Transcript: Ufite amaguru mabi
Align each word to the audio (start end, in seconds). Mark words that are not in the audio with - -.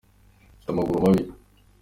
Ufite 0.55 0.69
amaguru 0.71 1.01
mabi 1.05 1.23